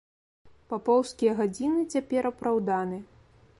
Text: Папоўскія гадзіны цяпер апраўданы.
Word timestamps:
Папоўскія 0.71 1.35
гадзіны 1.43 1.85
цяпер 1.99 2.31
апраўданы. 2.33 2.97